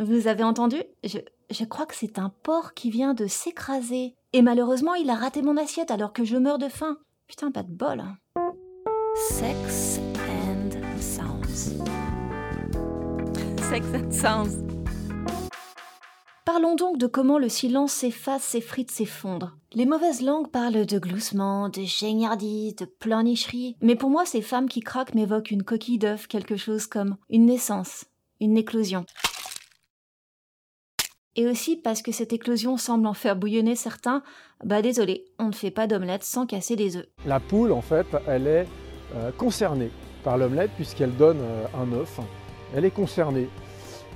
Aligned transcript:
Vous 0.00 0.28
avez 0.28 0.44
entendu? 0.44 0.78
Je, 1.04 1.18
je 1.50 1.64
crois 1.66 1.84
que 1.84 1.94
c'est 1.94 2.18
un 2.18 2.32
porc 2.42 2.72
qui 2.72 2.90
vient 2.90 3.12
de 3.12 3.26
s'écraser. 3.26 4.14
Et 4.32 4.40
malheureusement, 4.40 4.94
il 4.94 5.10
a 5.10 5.14
raté 5.14 5.42
mon 5.42 5.58
assiette 5.58 5.90
alors 5.90 6.14
que 6.14 6.24
je 6.24 6.38
meurs 6.38 6.56
de 6.56 6.70
faim. 6.70 6.96
Putain, 7.28 7.50
pas 7.50 7.62
de 7.62 7.70
bol. 7.70 8.02
Sex 9.28 10.00
and 10.16 10.70
Sounds. 10.98 11.76
Sex 13.68 13.86
and 13.94 14.10
Sounds. 14.10 14.64
Parlons 16.46 16.76
donc 16.76 16.96
de 16.96 17.06
comment 17.06 17.38
le 17.38 17.50
silence 17.50 17.92
s'efface, 17.92 18.42
s'effrite, 18.42 18.90
s'effondre. 18.90 19.58
Les 19.74 19.84
mauvaises 19.84 20.22
langues 20.22 20.50
parlent 20.50 20.86
de 20.86 20.98
gloussement, 20.98 21.68
de 21.68 21.82
géniardise, 21.82 22.74
de 22.74 22.86
pleurnicherie, 22.86 23.76
mais 23.82 23.96
pour 23.96 24.08
moi, 24.08 24.24
ces 24.24 24.40
femmes 24.40 24.70
qui 24.70 24.80
craquent 24.80 25.14
m'évoquent 25.14 25.50
une 25.50 25.62
coquille 25.62 25.98
d'œuf, 25.98 26.26
quelque 26.26 26.56
chose 26.56 26.86
comme 26.86 27.18
une 27.28 27.44
naissance, 27.44 28.06
une 28.40 28.56
éclosion. 28.56 29.04
Et 31.36 31.46
aussi 31.46 31.76
parce 31.76 32.02
que 32.02 32.12
cette 32.12 32.32
éclosion 32.32 32.76
semble 32.76 33.06
en 33.06 33.14
faire 33.14 33.36
bouillonner 33.36 33.76
certains, 33.76 34.22
bah 34.64 34.82
désolé, 34.82 35.26
on 35.38 35.48
ne 35.48 35.52
fait 35.52 35.70
pas 35.70 35.86
d'omelette 35.86 36.24
sans 36.24 36.46
casser 36.46 36.76
des 36.76 36.96
œufs. 36.96 37.06
La 37.24 37.38
poule, 37.38 37.72
en 37.72 37.82
fait, 37.82 38.06
elle 38.26 38.46
est 38.46 38.66
euh, 39.14 39.30
concernée 39.32 39.90
par 40.24 40.38
l'omelette 40.38 40.72
puisqu'elle 40.76 41.16
donne 41.16 41.40
euh, 41.40 41.66
un 41.80 41.92
œuf. 41.92 42.18
Elle 42.74 42.84
est 42.84 42.90
concernée. 42.90 43.48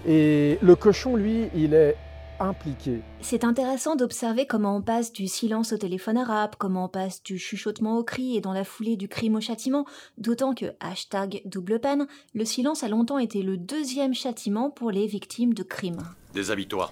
Et 0.07 0.59
le 0.61 0.77
cochon, 0.77 1.17
lui, 1.17 1.47
il 1.55 1.73
est 1.73 1.97
impliqué. 2.41 3.01
C'est 3.21 3.45
intéressant 3.45 3.95
d'observer 3.95 4.45
comment 4.47 4.77
on 4.77 4.83
passe 4.83 5.13
du 5.13 5.29
silence 5.29 5.73
au 5.73 5.79
téléphone 5.79 6.19
arabe, 6.19 6.57
comment 6.59 6.87
on 6.87 6.89
passe 6.89 7.23
du 7.23 7.39
chuchotement 7.39 7.97
au 7.97 8.05
cri 8.05 8.37
et 8.37 8.41
dans 8.41 8.53
la 8.53 8.65
foulée 8.65 8.97
du 8.97 9.09
crime 9.09 9.37
au 9.37 9.41
châtiment, 9.41 9.87
d'autant 10.19 10.53
que, 10.53 10.67
hashtag 10.81 11.43
double 11.45 11.79
peine, 11.79 12.07
le 12.35 12.45
silence 12.45 12.83
a 12.83 12.89
longtemps 12.89 13.19
été 13.19 13.43
le 13.43 13.57
deuxième 13.57 14.15
châtiment 14.15 14.71
pour 14.71 14.91
les 14.91 15.07
victimes 15.07 15.55
de 15.55 15.63
crimes. 15.63 16.03
Déshabille-toi. 16.35 16.91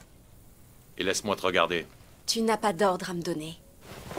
Et 1.02 1.04
laisse-moi 1.04 1.34
te 1.34 1.42
regarder. 1.42 1.84
Tu 2.26 2.42
n'as 2.42 2.56
pas 2.56 2.72
d'ordre 2.72 3.10
à 3.10 3.12
me 3.12 3.22
donner. 3.22 3.58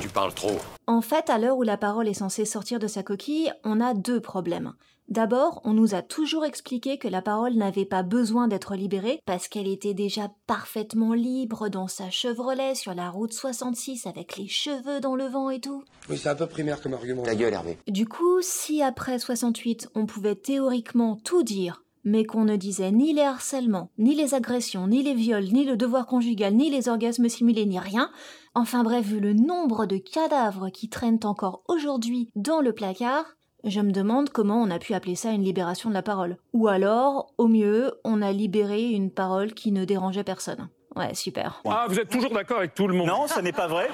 Tu 0.01 0.09
parles 0.09 0.33
trop. 0.33 0.59
En 0.85 0.99
fait, 0.99 1.29
à 1.29 1.37
l'heure 1.37 1.55
où 1.55 1.63
la 1.63 1.77
parole 1.77 2.09
est 2.09 2.13
censée 2.13 2.43
sortir 2.43 2.77
de 2.77 2.87
sa 2.87 3.03
coquille, 3.03 3.53
on 3.63 3.79
a 3.79 3.93
deux 3.93 4.19
problèmes. 4.19 4.73
D'abord, 5.07 5.61
on 5.63 5.71
nous 5.71 5.95
a 5.95 6.01
toujours 6.01 6.43
expliqué 6.43 6.97
que 6.97 7.07
la 7.07 7.21
parole 7.21 7.53
n'avait 7.53 7.85
pas 7.85 8.03
besoin 8.03 8.49
d'être 8.49 8.75
libérée 8.75 9.21
parce 9.25 9.47
qu'elle 9.47 9.69
était 9.69 9.93
déjà 9.93 10.29
parfaitement 10.45 11.13
libre 11.13 11.69
dans 11.69 11.87
sa 11.87 12.09
Chevrolet 12.09 12.75
sur 12.75 12.93
la 12.93 13.09
route 13.09 13.31
66 13.31 14.05
avec 14.05 14.35
les 14.35 14.49
cheveux 14.49 14.99
dans 14.99 15.15
le 15.15 15.27
vent 15.27 15.49
et 15.49 15.61
tout. 15.61 15.85
Oui, 16.09 16.17
c'est 16.17 16.29
un 16.29 16.35
peu 16.35 16.47
primaire 16.47 16.81
comme 16.81 16.95
argument. 16.95 17.23
Ta 17.23 17.35
gueule, 17.35 17.53
Hervé. 17.53 17.77
Du 17.87 18.07
coup, 18.07 18.41
si 18.41 18.83
après 18.83 19.19
68, 19.19 19.89
on 19.95 20.05
pouvait 20.05 20.35
théoriquement 20.35 21.17
tout 21.23 21.43
dire, 21.43 21.82
mais 22.03 22.25
qu'on 22.25 22.45
ne 22.45 22.55
disait 22.55 22.91
ni 22.91 23.13
les 23.13 23.21
harcèlements, 23.21 23.89
ni 23.97 24.15
les 24.15 24.33
agressions, 24.33 24.87
ni 24.87 25.03
les 25.03 25.13
viols, 25.13 25.51
ni 25.51 25.65
le 25.65 25.77
devoir 25.77 26.05
conjugal, 26.05 26.53
ni 26.53 26.69
les 26.69 26.89
orgasmes 26.89 27.29
simulés, 27.29 27.65
ni 27.65 27.79
rien, 27.79 28.09
enfin 28.55 28.83
bref, 28.83 29.05
vu 29.05 29.19
le 29.19 29.33
nombre 29.33 29.85
de 29.85 29.97
cadavres 29.97 30.69
qui 30.69 30.89
traînent 30.89 31.19
encore 31.23 31.63
aujourd'hui 31.67 32.29
dans 32.35 32.61
le 32.61 32.73
placard, 32.73 33.25
je 33.63 33.79
me 33.79 33.91
demande 33.91 34.29
comment 34.29 34.61
on 34.61 34.69
a 34.69 34.79
pu 34.79 34.93
appeler 34.93 35.15
ça 35.15 35.31
une 35.31 35.43
libération 35.43 35.89
de 35.89 35.93
la 35.93 36.01
parole. 36.01 36.37
Ou 36.51 36.67
alors, 36.67 37.33
au 37.37 37.47
mieux, 37.47 37.93
on 38.03 38.21
a 38.21 38.31
libéré 38.31 38.89
une 38.89 39.09
parole 39.09 39.53
qui 39.53 39.71
ne 39.71 39.85
dérangeait 39.85 40.25
personne. 40.25 40.67
Ouais, 40.95 41.13
super. 41.15 41.61
Ah, 41.65 41.85
vous 41.87 41.99
êtes 41.99 42.09
toujours 42.09 42.31
d'accord 42.31 42.57
avec 42.57 42.75
tout 42.75 42.87
le 42.87 42.93
monde 42.93 43.07
Non, 43.07 43.27
ça 43.27 43.41
n'est 43.41 43.53
pas 43.53 43.67
vrai. 43.67 43.89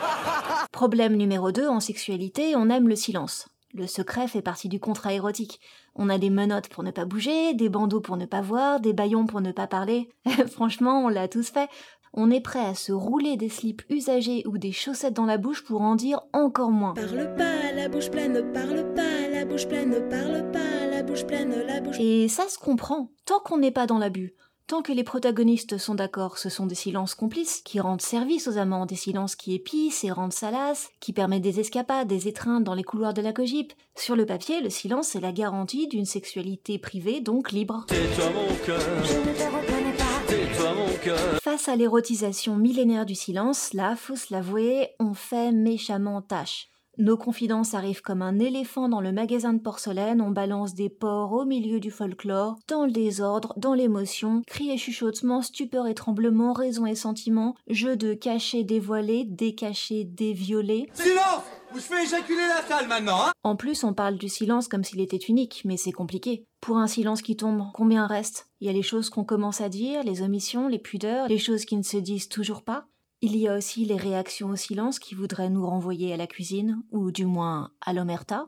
Problème 0.72 1.16
numéro 1.16 1.52
2, 1.52 1.68
en 1.68 1.80
sexualité, 1.80 2.56
on 2.56 2.70
aime 2.70 2.90
le 2.90 2.96
silence. 2.96 3.48
Le 3.73 3.86
secret 3.86 4.28
fait 4.28 4.42
partie 4.42 4.67
du 4.67 4.80
contrat 4.80 5.14
érotique. 5.14 5.59
On 5.95 6.09
a 6.09 6.17
des 6.17 6.31
menottes 6.31 6.70
pour 6.70 6.84
ne 6.84 6.89
pas 6.89 7.06
bouger, 7.06 7.53
des 7.53 7.70
bandeaux 7.70 8.02
pour 8.02 8.17
ne 8.17 8.25
pas 8.25 8.42
voir, 8.42 8.80
des 8.80 8.94
baillons 8.94 9.28
pour 9.28 9.42
ne 9.42 9.52
pas 9.52 9.67
parler. 9.67 10.09
Franchement, 10.52 11.03
on 11.06 11.08
l'a 11.08 11.28
tous 11.28 11.50
fait. 11.50 11.70
On 12.14 12.31
est 12.31 12.42
prêt 12.42 12.66
à 12.66 12.73
se 12.73 12.92
rouler 12.92 13.38
des 13.38 13.50
slips 13.50 13.84
usagés 13.90 14.44
ou 14.47 14.58
des 14.58 14.72
chaussettes 14.72 15.14
dans 15.14 15.25
la 15.25 15.38
bouche 15.38 15.64
pour 15.64 15.81
en 15.81 15.96
dire 15.96 16.22
encore 16.34 16.72
moins. 16.72 16.96
Parle 16.96 17.35
pas, 17.35 17.72
la 17.75 17.88
bouche 17.88 18.09
pleine, 18.09 18.52
parle 18.52 18.94
pas, 18.96 19.28
la 19.31 19.46
bouche 19.46 19.68
pleine, 19.68 20.09
parle 20.09 20.50
pas, 20.51 20.88
la 20.90 21.03
bouche 21.03 21.25
pleine, 21.28 21.53
la 21.68 21.80
bouche. 21.80 22.00
Et 22.00 22.28
ça 22.28 22.47
se 22.50 22.57
comprend, 22.57 23.12
tant 23.25 23.40
qu'on 23.40 23.59
n'est 23.59 23.72
pas 23.72 23.86
dans 23.86 24.00
l'abus. 24.00 24.34
Tant 24.69 24.84
que 24.84 24.94
les 24.94 25.03
protagonistes 25.03 25.80
sont 25.80 25.96
d'accord, 25.96 26.38
ce 26.38 26.47
sont 26.47 26.68
des 26.68 26.75
silences 26.75 27.16
complices 27.16 27.62
qui 27.66 27.80
rendent 27.80 28.03
service 28.03 28.47
aux 28.47 28.59
amants, 28.59 28.85
des 28.85 28.96
silences 28.96 29.35
qui 29.35 29.56
épicent 29.56 30.03
et 30.03 30.12
rendent 30.12 30.31
salaces, 30.31 30.91
qui 31.00 31.12
permettent 31.12 31.41
des 31.41 31.59
escapades, 31.59 32.07
des 32.07 32.28
étreintes 32.28 32.66
dans 32.66 32.75
les 32.75 32.84
couloirs 32.84 33.16
de 33.16 33.24
la 33.24 33.34
cogip. 33.34 33.74
Sur 33.96 34.16
le 34.16 34.28
papier, 34.28 34.62
le 34.62 34.69
silence 34.69 35.16
est 35.16 35.22
la 35.22 35.31
garantie 35.31 35.88
d'une 35.88 36.06
sexualité 36.06 36.78
privée, 36.78 37.19
donc 37.19 37.52
libre. 37.52 37.88
Face 41.41 41.68
à 41.68 41.75
l'érotisation 41.75 42.56
millénaire 42.56 43.07
du 43.07 43.16
silence, 43.16 43.74
là, 43.74 43.96
faut 43.96 44.16
se 44.16 44.31
l'avouer, 44.31 44.90
on 45.00 45.16
fait 45.16 45.51
méchamment 45.51 46.22
tâche. 46.22 46.69
Nos 47.00 47.16
confidences 47.16 47.76
arrivent 47.76 48.02
comme 48.02 48.22
un 48.22 48.40
éléphant 48.40 48.90
dans 48.90 49.00
le 49.00 49.14
magasin 49.14 49.54
de 49.54 49.62
porcelaine, 49.62 50.20
on 50.20 50.32
balance 50.32 50.74
des 50.74 50.90
porcs 50.90 51.32
au 51.32 51.46
milieu 51.46 51.80
du 51.80 51.92
folklore, 51.92 52.58
dans 52.68 52.86
le 52.86 52.92
désordre, 52.92 53.54
dans 53.56 53.74
l'émotion, 53.74 54.42
cris 54.46 54.70
et 54.70 54.76
chuchotements, 54.76 55.42
stupeur 55.42 55.88
et 55.88 55.94
tremblements, 55.94 56.52
raison 56.52 56.86
et 56.86 56.96
sentiment, 56.96 57.56
jeu 57.70 57.96
de 57.96 58.14
cacher, 58.14 58.66
dévoiler, 58.66 59.24
décacher, 59.24 60.04
dévioler. 60.04 60.88
Silence 60.92 61.44
Vous 61.72 61.80
faites 61.80 62.06
éjaculer 62.06 62.46
la 62.50 62.68
salle 62.68 62.90
maintenant, 62.90 63.28
hein 63.28 63.31
En 63.44 63.56
plus, 63.56 63.86
on 63.86 63.94
parle 63.94 64.18
du 64.18 64.28
silence 64.28 64.68
comme 64.68 64.84
s'il 64.84 65.00
était 65.00 65.16
unique, 65.16 65.62
mais 65.64 65.78
c'est 65.78 65.94
compliqué. 65.94 66.44
Pour 66.60 66.80
un 66.80 66.88
silence 66.88 67.22
qui 67.22 67.38
tombe, 67.38 67.64
combien 67.74 68.08
reste? 68.08 68.50
Il 68.60 68.68
y 68.68 68.70
a 68.70 68.74
les 68.74 68.84
choses 68.84 69.10
qu'on 69.10 69.24
commence 69.24 69.62
à 69.62 69.70
dire, 69.70 70.04
les 70.04 70.22
omissions, 70.22 70.68
les 70.68 70.80
pudeurs, 70.80 71.30
les 71.30 71.38
choses 71.38 71.64
qui 71.64 71.78
ne 71.78 71.84
se 71.84 71.96
disent 71.96 72.28
toujours 72.28 72.62
pas. 72.62 72.88
Il 73.22 73.35
y 73.35 73.50
a 73.50 73.57
aussi 73.57 73.84
les 73.84 73.97
réactions 73.97 74.47
au 74.47 74.56
silence 74.56 74.97
qui 74.97 75.13
voudraient 75.13 75.50
nous 75.50 75.68
renvoyer 75.68 76.13
à 76.13 76.18
la 76.18 76.25
cuisine, 76.25 76.84
ou 76.91 77.12
du 77.12 77.25
moins 77.25 77.72
à 77.81 77.91
l'omerta. 77.91 78.46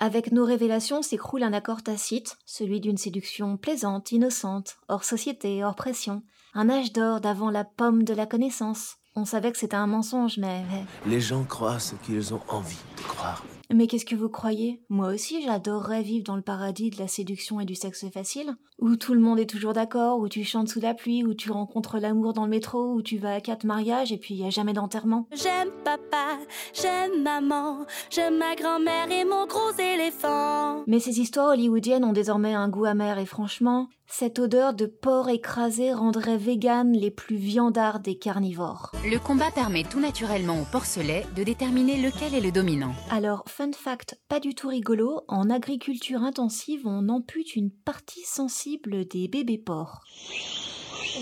Avec 0.00 0.32
nos 0.32 0.44
révélations 0.44 1.02
s'écroule 1.02 1.44
un 1.44 1.52
accord 1.52 1.84
tacite, 1.84 2.36
celui 2.44 2.80
d'une 2.80 2.96
séduction 2.96 3.56
plaisante, 3.56 4.10
innocente, 4.10 4.78
hors 4.88 5.04
société, 5.04 5.62
hors 5.62 5.76
pression, 5.76 6.24
un 6.54 6.68
âge 6.68 6.92
d'or 6.92 7.20
d'avant 7.20 7.50
la 7.50 7.62
pomme 7.62 8.02
de 8.02 8.12
la 8.12 8.26
connaissance. 8.26 8.96
On 9.14 9.24
savait 9.24 9.52
que 9.52 9.58
c'était 9.58 9.76
un 9.76 9.86
mensonge, 9.86 10.38
mais... 10.38 10.64
Les 11.06 11.20
gens 11.20 11.44
croient 11.44 11.78
ce 11.78 11.94
qu'ils 11.94 12.34
ont 12.34 12.42
envie 12.48 12.82
de 12.96 13.02
croire. 13.02 13.44
Mais 13.72 13.86
qu'est-ce 13.86 14.04
que 14.04 14.14
vous 14.14 14.28
croyez? 14.28 14.80
Moi 14.88 15.08
aussi, 15.08 15.42
j'adorerais 15.42 16.02
vivre 16.02 16.24
dans 16.24 16.36
le 16.36 16.42
paradis 16.42 16.90
de 16.90 16.98
la 16.98 17.08
séduction 17.08 17.60
et 17.60 17.64
du 17.64 17.74
sexe 17.74 18.08
facile, 18.10 18.54
où 18.78 18.96
tout 18.96 19.14
le 19.14 19.20
monde 19.20 19.38
est 19.40 19.48
toujours 19.48 19.72
d'accord, 19.72 20.18
où 20.18 20.28
tu 20.28 20.44
chantes 20.44 20.68
sous 20.68 20.80
la 20.80 20.94
pluie, 20.94 21.24
où 21.24 21.34
tu 21.34 21.50
rencontres 21.50 21.98
l'amour 21.98 22.32
dans 22.32 22.44
le 22.44 22.50
métro, 22.50 22.92
où 22.92 23.02
tu 23.02 23.16
vas 23.16 23.34
à 23.34 23.40
quatre 23.40 23.64
mariages 23.64 24.12
et 24.12 24.18
puis 24.18 24.34
il 24.34 24.40
y 24.40 24.46
a 24.46 24.50
jamais 24.50 24.72
d'enterrement. 24.72 25.26
J'aime 25.32 25.70
papa, 25.84 26.38
j'aime 26.74 27.22
maman, 27.22 27.86
j'aime 28.10 28.38
ma 28.38 28.54
grand-mère 28.54 29.10
et 29.10 29.24
mon 29.24 29.46
gros 29.46 29.72
éléphant. 29.78 30.82
Mais 30.86 31.00
ces 31.00 31.20
histoires 31.20 31.52
hollywoodiennes 31.52 32.04
ont 32.04 32.12
désormais 32.12 32.54
un 32.54 32.68
goût 32.68 32.84
amer 32.84 33.18
et 33.18 33.26
franchement, 33.26 33.88
cette 34.06 34.38
odeur 34.38 34.74
de 34.74 34.86
porc 34.86 35.30
écrasé 35.30 35.92
rendrait 35.92 36.36
véganes 36.36 36.92
les 36.92 37.10
plus 37.10 37.36
viandards 37.36 38.00
des 38.00 38.16
carnivores. 38.16 38.92
Le 39.04 39.18
combat 39.18 39.50
permet 39.50 39.82
tout 39.82 39.98
naturellement 39.98 40.60
au 40.60 40.64
porcelet 40.70 41.26
de 41.34 41.42
déterminer 41.42 42.00
lequel 42.00 42.34
est 42.34 42.40
le 42.40 42.52
dominant. 42.52 42.92
Alors, 43.10 43.44
fun 43.64 43.72
fact, 43.72 44.16
pas 44.28 44.40
du 44.40 44.54
tout 44.54 44.68
rigolo, 44.68 45.22
en 45.28 45.48
agriculture 45.48 46.22
intensive, 46.22 46.82
on 46.86 47.08
ampute 47.08 47.56
une 47.56 47.70
partie 47.70 48.24
sensible 48.26 49.06
des 49.06 49.26
bébés 49.26 49.56
porcs. 49.56 50.02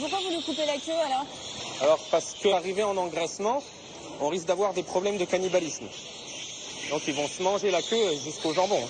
Pourquoi 0.00 0.19
vous 0.19 0.34
nous 0.34 0.41
coupez 0.41 0.66
la 0.66 0.75
queue 0.75 0.91
alors? 1.06 1.26
Alors 1.81 2.00
parce 2.10 2.34
qu'arrivé 2.42 2.82
en 2.82 2.97
engraissement, 2.97 3.62
on 4.20 4.28
risque 4.28 4.47
d'avoir 4.47 4.75
des 4.75 4.82
problèmes 4.82 5.19
de 5.19 5.25
cannibalisme. 5.25 5.84
Donc 6.91 7.02
ils 7.06 7.14
vont 7.14 7.28
se 7.28 7.42
manger 7.44 7.70
la 7.70 7.81
queue 7.81 8.10
jusqu'au 8.25 8.52
jambon. 8.52 8.81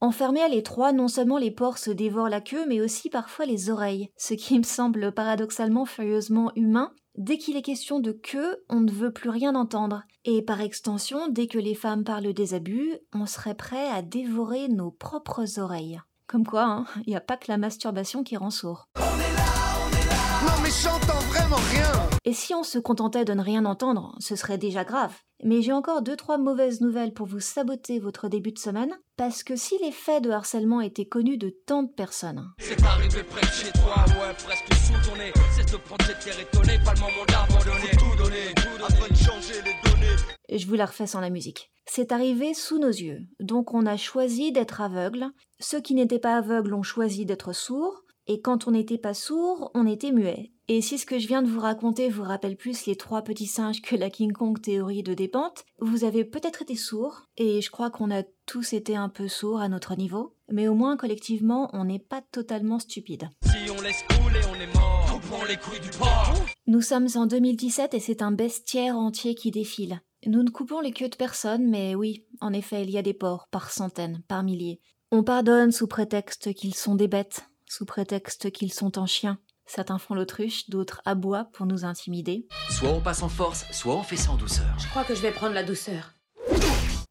Enfermés 0.00 0.42
à 0.42 0.48
l'étroit, 0.48 0.92
non 0.92 1.08
seulement 1.08 1.38
les 1.38 1.50
porcs 1.50 1.78
se 1.78 1.90
dévorent 1.90 2.28
la 2.28 2.40
queue, 2.40 2.64
mais 2.68 2.80
aussi 2.80 3.10
parfois 3.10 3.44
les 3.44 3.70
oreilles, 3.70 4.08
ce 4.16 4.34
qui 4.34 4.56
me 4.56 4.64
semble 4.64 5.12
paradoxalement 5.12 5.84
furieusement 5.84 6.52
humain. 6.54 6.92
Dès 7.16 7.38
qu'il 7.38 7.56
est 7.56 7.62
question 7.62 7.98
de 7.98 8.12
queue, 8.12 8.64
on 8.68 8.80
ne 8.80 8.90
veut 8.90 9.12
plus 9.12 9.30
rien 9.30 9.54
entendre. 9.54 10.04
Et 10.24 10.42
par 10.42 10.60
extension, 10.60 11.28
dès 11.28 11.48
que 11.48 11.58
les 11.58 11.74
femmes 11.74 12.04
parlent 12.04 12.32
des 12.32 12.54
abus, 12.54 12.98
on 13.12 13.26
serait 13.26 13.56
prêt 13.56 13.88
à 13.88 14.00
dévorer 14.00 14.68
nos 14.68 14.90
propres 14.90 15.58
oreilles. 15.58 16.00
Comme 16.26 16.46
quoi, 16.46 16.64
hein, 16.64 16.84
il 17.06 17.10
n'y 17.10 17.16
a 17.16 17.20
pas 17.20 17.36
que 17.36 17.50
la 17.50 17.58
masturbation 17.58 18.22
qui 18.22 18.36
rend 18.36 18.50
sourd. 18.50 18.88
Non 18.96 20.62
mais 20.62 20.70
j'entends 20.70 21.20
vraiment 21.28 21.56
rien 21.56 21.89
Et 22.24 22.34
si 22.34 22.54
on 22.54 22.62
se 22.62 22.78
contentait 22.78 23.24
de 23.24 23.32
ne 23.32 23.42
rien 23.42 23.64
entendre, 23.64 24.14
ce 24.18 24.36
serait 24.36 24.58
déjà 24.58 24.84
grave. 24.84 25.14
Mais 25.42 25.62
j'ai 25.62 25.72
encore 25.72 26.02
deux 26.02 26.16
trois 26.16 26.36
mauvaises 26.36 26.82
nouvelles 26.82 27.14
pour 27.14 27.26
vous 27.26 27.40
saboter 27.40 27.98
votre 27.98 28.28
début 28.28 28.52
de 28.52 28.58
semaine, 28.58 28.94
parce 29.16 29.42
que 29.42 29.56
si 29.56 29.78
les 29.78 29.90
faits 29.90 30.22
de 30.22 30.30
harcèlement 30.30 30.82
étaient 30.82 31.06
connus 31.06 31.38
de 31.38 31.48
tant 31.66 31.82
de 31.82 31.90
personnes, 31.90 32.46
C'est 32.58 32.82
arrivé 32.84 33.22
près 33.22 33.40
de 33.40 33.52
chez 33.52 33.72
toi, 33.72 34.04
ouais, 34.06 34.34
presque 34.44 34.74
sous 34.74 35.08
ton 35.10 35.16
nez. 35.16 35.32
C'est 35.56 35.64
te 35.64 35.76
prendre 35.76 36.04
cette 36.04 36.18
terre 36.20 36.38
étonnée, 36.38 36.78
pas 36.84 36.92
le 36.92 37.00
moment 37.00 37.24
d'abandonner. 37.26 37.90
Tout 37.92 38.22
donner, 38.22 38.52
de 38.54 39.14
changer 39.16 39.62
les 39.64 39.90
données. 39.90 40.58
je 40.58 40.66
vous 40.66 40.74
la 40.74 40.86
refais 40.86 41.06
sans 41.06 41.20
la 41.20 41.30
musique. 41.30 41.70
C'est 41.86 42.12
arrivé 42.12 42.52
sous 42.52 42.78
nos 42.78 42.88
yeux, 42.88 43.20
donc 43.40 43.72
on 43.72 43.86
a 43.86 43.96
choisi 43.96 44.52
d'être 44.52 44.82
aveugle. 44.82 45.30
Ceux 45.58 45.80
qui 45.80 45.94
n'étaient 45.94 46.18
pas 46.18 46.36
aveugles 46.36 46.74
ont 46.74 46.82
choisi 46.82 47.24
d'être 47.24 47.54
sourds, 47.54 48.02
et 48.30 48.40
quand 48.40 48.68
on 48.68 48.70
n'était 48.70 48.96
pas 48.96 49.12
sourd, 49.12 49.72
on 49.74 49.88
était 49.88 50.12
muet. 50.12 50.52
Et 50.68 50.82
si 50.82 50.98
ce 50.98 51.04
que 51.04 51.18
je 51.18 51.26
viens 51.26 51.42
de 51.42 51.48
vous 51.48 51.58
raconter 51.58 52.08
vous 52.08 52.22
rappelle 52.22 52.56
plus 52.56 52.86
les 52.86 52.94
trois 52.94 53.22
petits 53.22 53.48
singes 53.48 53.82
que 53.82 53.96
la 53.96 54.08
King 54.08 54.32
Kong 54.32 54.60
théorie 54.60 55.02
de 55.02 55.14
dépente, 55.14 55.64
vous 55.80 56.04
avez 56.04 56.24
peut-être 56.24 56.62
été 56.62 56.76
sourd, 56.76 57.22
et 57.36 57.60
je 57.60 57.72
crois 57.72 57.90
qu'on 57.90 58.12
a 58.12 58.22
tous 58.46 58.72
été 58.72 58.94
un 58.94 59.08
peu 59.08 59.26
sourds 59.26 59.60
à 59.60 59.68
notre 59.68 59.96
niveau, 59.96 60.36
mais 60.48 60.68
au 60.68 60.74
moins 60.74 60.96
collectivement, 60.96 61.70
on 61.72 61.86
n'est 61.86 61.98
pas 61.98 62.22
totalement 62.30 62.78
stupide. 62.78 63.28
Si 63.46 63.68
on 63.76 63.80
laisse 63.82 64.04
couler, 64.04 64.40
on 64.48 64.54
est 64.60 64.72
mort. 64.78 65.20
Coupons 65.20 65.44
les 65.48 65.56
couilles 65.56 65.80
du 65.80 65.90
porc. 65.98 66.36
Nous 66.68 66.82
sommes 66.82 67.08
en 67.16 67.26
2017 67.26 67.94
et 67.94 68.00
c'est 68.00 68.22
un 68.22 68.30
bestiaire 68.30 68.96
entier 68.96 69.34
qui 69.34 69.50
défile. 69.50 70.02
Nous 70.24 70.44
ne 70.44 70.50
coupons 70.50 70.78
les 70.78 70.92
queues 70.92 71.08
de 71.08 71.16
personne, 71.16 71.68
mais 71.68 71.96
oui, 71.96 72.26
en 72.40 72.52
effet, 72.52 72.84
il 72.84 72.90
y 72.90 72.98
a 72.98 73.02
des 73.02 73.12
porcs, 73.12 73.48
par 73.50 73.72
centaines, 73.72 74.22
par 74.28 74.44
milliers. 74.44 74.80
On 75.10 75.24
pardonne 75.24 75.72
sous 75.72 75.88
prétexte 75.88 76.54
qu'ils 76.54 76.76
sont 76.76 76.94
des 76.94 77.08
bêtes, 77.08 77.49
sous 77.70 77.86
prétexte 77.86 78.50
qu'ils 78.50 78.72
sont 78.72 78.98
en 78.98 79.06
chien. 79.06 79.38
Certains 79.64 79.98
font 79.98 80.14
l'autruche, 80.14 80.68
d'autres 80.68 81.00
aboient 81.04 81.44
pour 81.52 81.66
nous 81.66 81.84
intimider. 81.84 82.48
Soit 82.68 82.90
on 82.90 83.00
passe 83.00 83.22
en 83.22 83.28
force, 83.28 83.64
soit 83.70 83.94
on 83.94 84.02
fait 84.02 84.16
ça 84.16 84.32
en 84.32 84.36
douceur. 84.36 84.76
Je 84.80 84.88
crois 84.88 85.04
que 85.04 85.14
je 85.14 85.22
vais 85.22 85.30
prendre 85.30 85.54
la 85.54 85.62
douceur. 85.62 86.14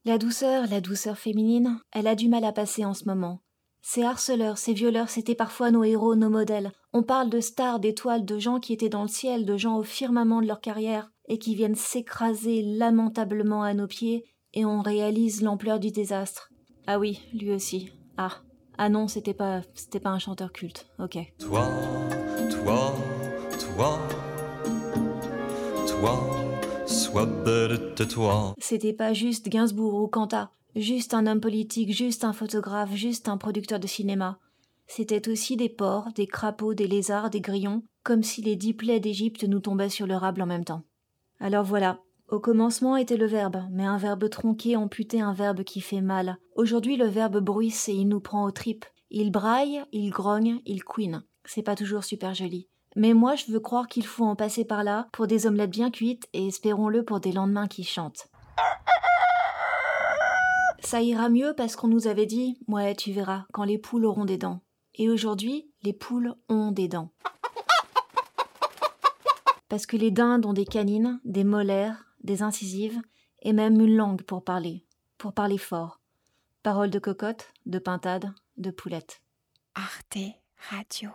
La 0.03 0.17
douceur, 0.17 0.67
la 0.67 0.81
douceur 0.81 1.17
féminine, 1.17 1.79
elle 1.93 2.07
a 2.07 2.15
du 2.15 2.27
mal 2.27 2.43
à 2.43 2.51
passer 2.51 2.83
en 2.83 2.93
ce 2.93 3.05
moment. 3.05 3.41
Ces 3.81 4.03
harceleurs, 4.03 4.57
ces 4.57 4.73
violeurs, 4.73 5.09
c'était 5.09 5.35
parfois 5.35 5.71
nos 5.71 5.85
héros, 5.85 6.15
nos 6.15 6.29
modèles. 6.29 6.73
On 6.91 7.03
parle 7.03 7.29
de 7.29 7.39
stars, 7.39 7.79
d'étoiles, 7.79 8.25
de 8.25 8.37
gens 8.37 8.59
qui 8.59 8.73
étaient 8.73 8.89
dans 8.89 9.03
le 9.03 9.07
ciel, 9.07 9.45
de 9.45 9.55
gens 9.55 9.77
au 9.77 9.83
firmament 9.83 10.41
de 10.41 10.47
leur 10.47 10.59
carrière, 10.59 11.09
et 11.29 11.39
qui 11.39 11.55
viennent 11.55 11.75
s'écraser 11.75 12.63
lamentablement 12.63 13.63
à 13.63 13.73
nos 13.73 13.87
pieds, 13.87 14.25
et 14.53 14.65
on 14.65 14.81
réalise 14.81 15.41
l'ampleur 15.41 15.79
du 15.79 15.91
désastre. 15.91 16.49
Ah 16.87 16.99
oui, 16.99 17.21
lui 17.33 17.51
aussi. 17.51 17.91
Ah. 18.17 18.41
Ah 18.81 18.87
non, 18.87 19.09
c'était 19.09 19.33
pas, 19.33 19.61
c'était 19.75 19.99
pas 19.99 20.11
un 20.11 20.19
chanteur 20.19 20.53
culte. 20.53 20.87
Ok. 20.99 21.17
Toi, 21.37 21.69
toi, 22.49 22.95
toi, 23.59 23.99
toi, 25.85 26.85
sois 26.85 27.25
belle 27.25 27.93
de 27.97 28.03
toi. 28.05 28.53
C'était 28.57 28.93
pas 28.93 29.11
juste 29.11 29.49
Gainsbourg 29.49 29.95
ou 29.95 30.07
Kanta, 30.07 30.51
juste 30.77 31.13
un 31.13 31.27
homme 31.27 31.41
politique, 31.41 31.91
juste 31.91 32.23
un 32.23 32.31
photographe, 32.31 32.95
juste 32.95 33.27
un 33.27 33.35
producteur 33.35 33.81
de 33.81 33.87
cinéma. 33.87 34.39
C'était 34.87 35.27
aussi 35.27 35.57
des 35.57 35.67
porcs, 35.67 36.13
des 36.13 36.25
crapauds, 36.25 36.73
des 36.73 36.87
lézards, 36.87 37.29
des 37.29 37.41
grillons, 37.41 37.83
comme 38.03 38.23
si 38.23 38.41
les 38.41 38.55
dix 38.55 38.73
plaies 38.73 39.01
d'Égypte 39.01 39.43
nous 39.43 39.59
tombaient 39.59 39.89
sur 39.89 40.07
le 40.07 40.15
rable 40.15 40.41
en 40.41 40.45
même 40.47 40.63
temps. 40.63 40.83
Alors 41.41 41.65
voilà, 41.65 41.99
au 42.31 42.39
commencement 42.39 42.95
était 42.95 43.17
le 43.17 43.25
verbe, 43.25 43.63
mais 43.71 43.85
un 43.85 43.97
verbe 43.97 44.29
tronqué 44.29 44.75
amputé 44.75 45.21
un 45.21 45.33
verbe 45.33 45.63
qui 45.63 45.81
fait 45.81 46.01
mal. 46.01 46.37
Aujourd'hui 46.55 46.95
le 46.95 47.07
verbe 47.07 47.39
bruisse 47.39 47.89
et 47.89 47.93
il 47.93 48.07
nous 48.07 48.19
prend 48.19 48.45
aux 48.45 48.51
tripes. 48.51 48.85
Il 49.09 49.31
braille, 49.31 49.83
il 49.91 50.11
grogne, 50.11 50.61
il 50.65 50.83
couine. 50.83 51.23
C'est 51.45 51.63
pas 51.63 51.75
toujours 51.75 52.03
super 52.03 52.35
joli. 52.35 52.69
Mais 52.95 53.13
moi 53.13 53.35
je 53.35 53.51
veux 53.51 53.59
croire 53.59 53.87
qu'il 53.87 54.05
faut 54.05 54.25
en 54.25 54.35
passer 54.35 54.65
par 54.65 54.83
là 54.83 55.07
pour 55.11 55.27
des 55.27 55.47
omelettes 55.47 55.71
bien 55.71 55.89
cuites 55.89 56.27
et 56.33 56.47
espérons-le 56.47 57.03
pour 57.03 57.19
des 57.19 57.31
lendemains 57.31 57.67
qui 57.67 57.83
chantent. 57.83 58.27
Ça 60.81 61.01
ira 61.01 61.29
mieux 61.29 61.53
parce 61.55 61.75
qu'on 61.75 61.87
nous 61.87 62.07
avait 62.07 62.25
dit 62.25 62.59
Ouais, 62.67 62.95
tu 62.95 63.11
verras, 63.11 63.45
quand 63.53 63.63
les 63.63 63.77
poules 63.77 64.05
auront 64.05 64.25
des 64.25 64.37
dents. 64.37 64.61
Et 64.95 65.09
aujourd'hui, 65.09 65.71
les 65.83 65.93
poules 65.93 66.35
ont 66.47 66.71
des 66.71 66.87
dents. 66.87 67.11
Parce 69.67 69.85
que 69.85 69.97
les 69.97 70.11
dindes 70.11 70.45
ont 70.45 70.53
des 70.53 70.65
canines, 70.65 71.19
des 71.25 71.43
molaires, 71.43 72.08
des 72.21 72.41
incisives 72.41 73.01
et 73.41 73.53
même 73.53 73.79
une 73.79 73.95
langue 73.95 74.23
pour 74.23 74.43
parler, 74.43 74.85
pour 75.17 75.33
parler 75.33 75.57
fort. 75.57 76.01
Paroles 76.63 76.89
de 76.89 76.99
cocotte, 76.99 77.53
de 77.65 77.79
pintade, 77.79 78.33
de 78.57 78.71
poulette. 78.71 79.21
Arte 79.75 80.17
Radio. 80.69 81.09